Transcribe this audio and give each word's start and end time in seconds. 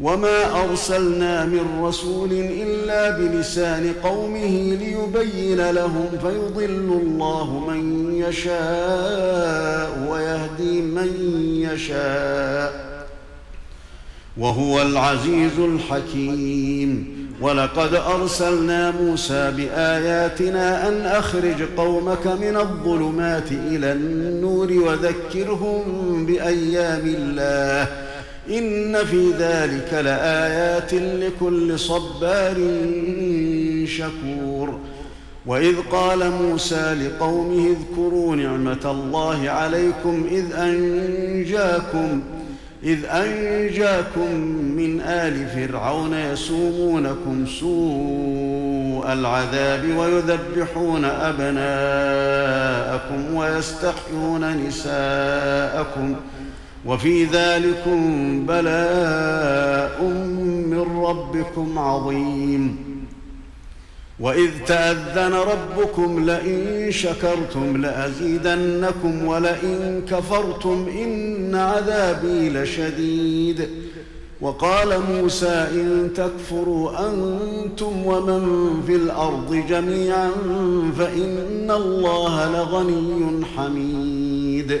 وما 0.00 0.64
ارسلنا 0.64 1.44
من 1.44 1.82
رسول 1.82 2.32
الا 2.32 3.10
بلسان 3.10 3.92
قومه 4.02 4.76
ليبين 4.80 5.70
لهم 5.70 6.08
فيضل 6.22 7.00
الله 7.02 7.64
من 7.68 8.14
يشاء 8.14 10.08
ويهدي 10.10 10.82
من 10.82 11.10
يشاء 11.72 12.94
وهو 14.36 14.82
العزيز 14.82 15.58
الحكيم. 15.58 17.14
ولقد 17.40 17.94
ارسلنا 17.94 18.90
موسى 18.90 19.50
باياتنا 19.56 20.88
ان 20.88 21.00
اخرج 21.06 21.62
قومك 21.76 22.26
من 22.26 22.56
الظلمات 22.56 23.52
إلى 23.52 23.92
النور 23.92 24.72
وذكرهم 24.72 26.26
بايام 26.26 27.02
الله 27.04 28.03
إن 28.48 29.04
في 29.04 29.32
ذلك 29.38 29.92
لآيات 29.92 30.94
لكل 30.94 31.78
صبار 31.78 32.56
شكور. 33.86 34.78
وإذ 35.46 35.76
قال 35.92 36.30
موسى 36.30 36.94
لقومه 36.94 37.76
اذكروا 37.76 38.36
نعمة 38.36 38.80
الله 38.84 39.50
عليكم 39.50 40.26
إذ 40.30 40.52
أنجاكم 40.54 42.22
إذ 42.82 43.04
أنجاكم 43.04 44.34
من 44.76 45.00
آل 45.00 45.46
فرعون 45.48 46.14
يسومونكم 46.14 47.46
سوء 47.60 49.12
العذاب 49.12 49.96
ويذبحون 49.96 51.04
أبناءكم 51.34 52.54
ويستحيون 53.34 54.66
نساءكم. 54.66 56.16
وفي 56.86 57.24
ذلكم 57.24 58.00
بلاء 58.46 60.02
من 60.72 61.04
ربكم 61.04 61.78
عظيم. 61.78 62.76
وإذ 64.20 64.50
تأذن 64.66 65.34
ربكم 65.34 66.30
لئن 66.30 66.90
شكرتم 66.90 67.76
لأزيدنكم 67.76 69.26
ولئن 69.26 70.02
كفرتم 70.10 70.86
إن 70.98 71.54
عذابي 71.54 72.50
لشديد. 72.50 73.68
وقال 74.40 75.00
موسى 75.10 75.68
إن 75.72 76.10
تكفروا 76.16 77.08
أنتم 77.08 78.06
ومن 78.06 78.82
في 78.86 78.96
الأرض 78.96 79.64
جميعا 79.68 80.30
فإن 80.98 81.70
الله 81.70 82.52
لغني 82.52 83.44
حميد. 83.56 84.80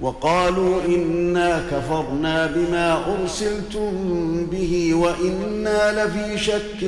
وقالوا 0.00 0.84
إنا 0.88 1.62
كفرنا 1.70 2.46
بما 2.46 3.04
أرسلتم 3.14 3.90
به 4.52 4.94
وإنا 4.94 6.04
لفي 6.04 6.38
شك 6.38 6.82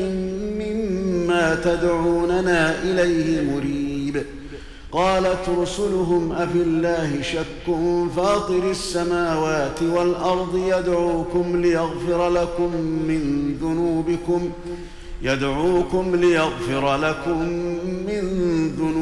مما 0.61 1.55
تدعوننا 1.65 2.83
إليه 2.83 3.53
مريب. 3.53 4.23
قالت 4.93 5.49
رسلهم 5.59 6.33
أفي 6.33 6.59
الله 6.59 7.23
شك 7.23 7.75
فاطر 8.17 8.71
السماوات 8.71 9.83
والأرض 9.83 10.61
يدعوكم 10.67 11.62
ليغفر 11.62 12.29
لكم 12.29 12.71
من 13.09 13.55
ذنوبكم 13.62 14.50
يدعوكم 15.23 16.17
ليغفر 16.17 16.97
لكم 16.97 17.39
من 18.09 18.25
ذنوبكم. 18.79 19.01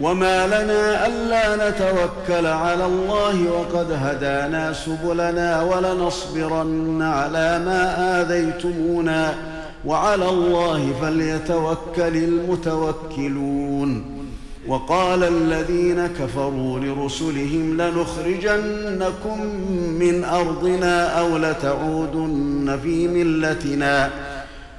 وما 0.00 0.46
لنا 0.46 1.06
الا 1.06 1.70
نتوكل 1.70 2.46
على 2.46 2.86
الله 2.86 3.50
وقد 3.50 3.92
هدانا 3.92 4.72
سبلنا 4.72 5.62
ولنصبرن 5.62 7.02
على 7.02 7.62
ما 7.64 8.20
اذيتمونا 8.22 9.34
وعلى 9.86 10.28
الله 10.28 10.92
فليتوكل 11.00 12.16
المتوكلون 12.16 14.04
وقال 14.68 15.24
الذين 15.24 16.06
كفروا 16.06 16.80
لرسلهم 16.80 17.80
لنخرجنكم 17.80 19.40
من 20.00 20.24
ارضنا 20.24 21.20
أو 21.20 21.38
لتعودن 21.38 22.78
في 22.82 23.08
ملتنا 23.08 24.10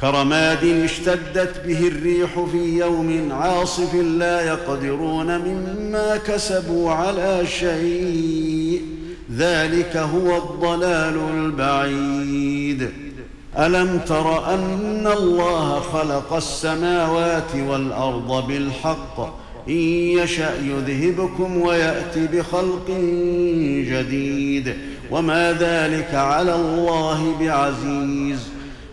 كرماد 0.00 0.64
اشتدت 0.64 1.66
به 1.66 1.88
الريح 1.88 2.40
في 2.52 2.78
يوم 2.78 3.32
عاصف 3.32 3.94
لا 3.94 4.46
يقدرون 4.46 5.38
مما 5.38 6.16
كسبوا 6.16 6.90
على 6.90 7.46
شيء. 7.46 8.82
ذلك 9.36 9.96
هو 9.96 10.36
الضلال 10.36 11.18
البعيد. 11.34 12.90
ألم 13.58 13.98
تر 13.98 14.54
أن 14.54 15.06
الله 15.06 15.80
خلق 15.80 16.32
السماوات 16.32 17.54
والأرض 17.68 18.46
بالحق؟ 18.48 19.20
إن 19.68 19.74
يشأ 20.18 20.54
يذهبكم 20.62 21.56
ويأت 21.62 22.18
بخلق 22.18 22.90
جديد. 23.90 24.74
وما 25.10 25.52
ذلك 25.52 26.14
على 26.14 26.54
الله 26.54 27.36
بعزيز. 27.40 28.55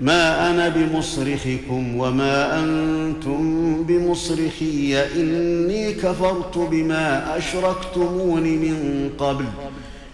ما 0.00 0.50
أنا 0.50 0.68
بمصرخكم 0.68 1.96
وما 1.96 2.60
أنتم 2.60 3.82
بمصرخي 3.82 5.04
إني 5.16 5.92
كفرت 5.92 6.58
بما 6.58 7.38
أشركتمون 7.38 8.42
من 8.42 9.10
قبل. 9.18 9.44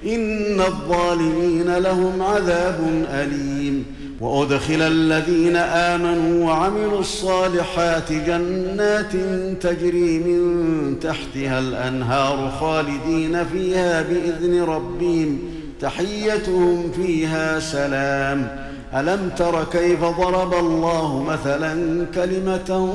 إن 0.06 0.61
الظالمين 0.61 1.76
لهم 1.76 2.23
عذاب 2.23 3.05
أليم. 3.11 3.84
وأدخل 4.20 4.82
الذين 4.82 5.56
آمنوا 5.56 6.46
وعملوا 6.46 7.00
الصالحات 7.00 8.12
جنات 8.12 9.12
تجري 9.61 10.19
من 10.19 10.96
تحتها 11.00 11.58
الأنهار 11.58 12.52
خالدين 12.61 13.44
فيها 13.44 14.02
بإذن 14.02 14.62
ربهم. 14.62 15.38
تحيتهم 15.81 16.93
فيها 16.96 17.61
سلام. 17.61 18.61
ألم 18.94 19.30
تر 19.36 19.64
كيف 19.64 20.04
ضرب 20.04 20.54
الله 20.54 21.22
مثلا 21.22 22.04
كلمة 22.14 22.94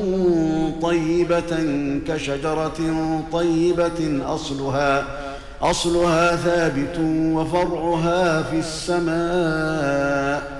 طيبة 0.81 1.65
كشجرة 2.07 2.79
طيبة 3.31 4.21
أصلها 4.25 5.05
أصلها 5.61 6.35
ثابت 6.35 6.99
وفرعها 7.35 8.44
في 8.44 8.59
السماء. 8.59 10.57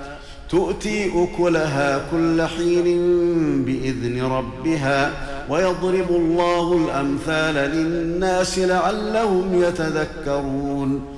تؤتي 0.50 1.24
أكلها 1.24 2.00
كل 2.12 2.42
حين 2.42 2.84
بإذن 3.64 4.22
ربها 4.22 5.10
ويضرب 5.50 6.10
الله 6.10 6.72
الأمثال 6.84 7.54
للناس 7.54 8.58
لعلهم 8.58 9.62
يتذكرون. 9.62 11.17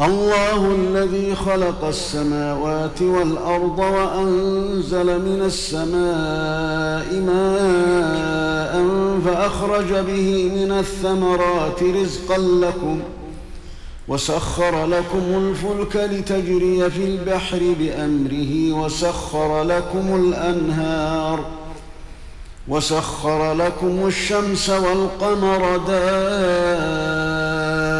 الله 0.00 0.74
الذي 0.74 1.34
خلق 1.34 1.84
السماوات 1.84 3.02
والأرض 3.02 3.78
وأنزل 3.78 5.06
من 5.06 5.42
السماء 5.44 7.14
ماء 7.20 8.84
فأخرج 9.24 9.92
به 9.92 10.50
من 10.54 10.72
الثمرات 10.78 11.82
رزقا 11.82 12.38
لكم 12.38 13.00
وسخر 14.08 14.86
لكم 14.86 15.24
الفلك 15.34 15.96
لتجري 15.96 16.90
في 16.90 17.04
البحر 17.04 17.74
بأمره 17.78 18.72
وسخر 18.72 19.62
لكم 19.62 20.16
الأنهار 20.16 21.44
وسخر 22.68 23.54
لكم 23.54 24.06
الشمس 24.06 24.70
والقمر 24.70 25.76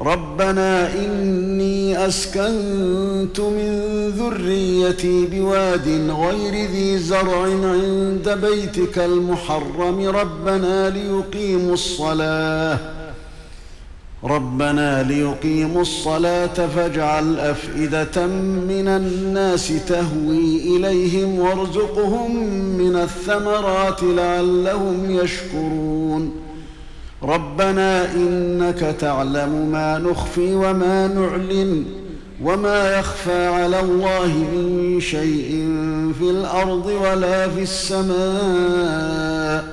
ربنا 0.00 0.94
إني 0.94 2.06
أسكنت 2.06 3.40
من 3.40 4.08
ذريتي 4.08 5.26
بواد 5.26 5.88
غير 6.10 6.70
ذي 6.70 6.98
زرع 6.98 7.42
عند 7.42 8.38
بيتك 8.42 8.98
المحرم. 8.98 10.08
ربنا 10.08 10.90
ليقيموا 10.90 11.74
الصلاة. 11.74 12.78
ربنا 14.24 15.02
ليقيموا 15.02 15.82
الصلاة 15.82 16.66
فاجعل 16.76 17.38
أفئدة 17.38 18.26
من 18.68 18.88
الناس 18.88 19.72
تهوي 19.88 20.76
إليهم 20.76 21.38
وارزقهم 21.38 22.36
من 22.78 22.96
الثمرات 22.96 24.02
لعلهم 24.02 25.10
يشكرون. 25.10 26.47
ربنا 27.22 28.14
إنك 28.14 28.96
تعلم 29.00 29.68
ما 29.72 29.98
نخفي 29.98 30.54
وما 30.54 31.06
نعلن 31.06 31.84
وما 32.42 32.98
يخفى 32.98 33.46
على 33.46 33.80
الله 33.80 34.26
من 34.26 35.00
شيء 35.00 35.50
في 36.18 36.30
الأرض 36.30 36.86
ولا 36.86 37.48
في 37.48 37.62
السماء. 37.62 39.64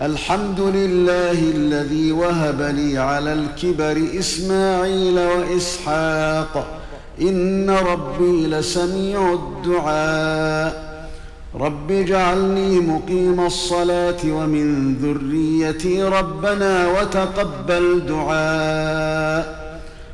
الحمد 0.00 0.60
لله 0.60 1.32
الذي 1.32 2.12
وهب 2.12 2.62
لي 2.62 2.98
على 2.98 3.32
الكبر 3.32 4.02
إسماعيل 4.18 5.18
وإسحاق. 5.18 6.80
إن 7.20 7.70
ربي 7.70 8.46
لسميع 8.46 9.32
الدعاء. 9.32 10.89
رب 11.54 11.90
اجعلني 11.90 12.80
مقيم 12.80 13.46
الصلاة 13.46 14.16
ومن 14.26 14.94
ذريتي 14.94 16.02
ربنا 16.02 16.88
وتقبل 16.88 18.02
دعاء. 18.08 19.70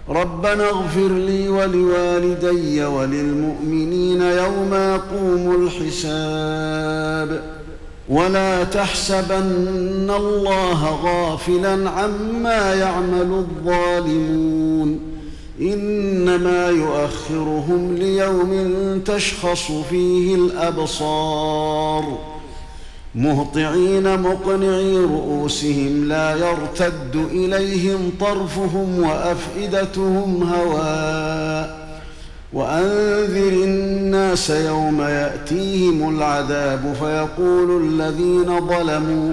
ربنا 0.08 0.68
اغفر 0.68 1.08
لي 1.08 1.48
ولوالدي 1.48 2.84
وللمؤمنين 2.84 4.20
يوم 4.20 4.74
يقوم 4.74 5.66
الحساب. 5.66 7.42
ولا 8.08 8.64
تحسبن 8.64 10.10
الله 10.16 11.00
غافلا 11.04 11.90
عما 11.90 12.74
يعمل 12.74 13.44
الظالمون. 13.44 15.15
إنما 15.60 16.68
يؤخرهم 16.68 17.94
ليوم 17.94 19.00
تشخص 19.04 19.72
فيه 19.90 20.34
الأبصار. 20.34 22.18
مهطعين 23.14 24.20
مقنعي 24.20 24.96
رؤوسهم 24.96 26.08
لا 26.08 26.36
يرتد 26.36 27.26
إليهم 27.32 28.12
طرفهم 28.20 29.02
وأفئدتهم 29.02 30.52
هواء. 30.52 31.86
وأنذر 32.52 33.64
الناس 33.64 34.50
يوم 34.50 35.00
يأتيهم 35.00 36.16
العذاب 36.16 36.94
فيقول 37.00 37.82
الذين 37.82 38.68
ظلموا 38.68 39.32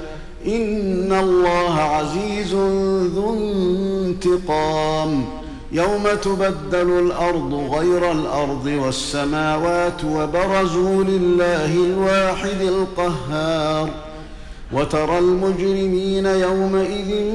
إن 0.45 1.13
الله 1.19 1.73
عزيز 1.73 2.53
ذو 3.15 3.33
انتقام. 3.33 5.25
يوم 5.71 6.03
تبدل 6.21 6.99
الأرض 6.99 7.69
غير 7.73 8.11
الأرض 8.11 8.65
والسماوات 8.65 10.05
وبرزوا 10.05 11.03
لله 11.03 11.75
الواحد 11.75 12.61
القهار. 12.61 13.89
وترى 14.73 15.19
المجرمين 15.19 16.25
يومئذ 16.25 17.33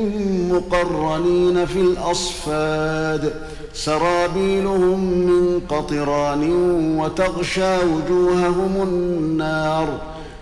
مقرنين 0.52 1.66
في 1.66 1.80
الأصفاد. 1.80 3.32
سرابيلهم 3.74 5.00
من 5.00 5.60
قطران 5.68 6.52
وتغشى 6.98 7.76
وجوههم 7.76 8.82
النار. 8.82 10.15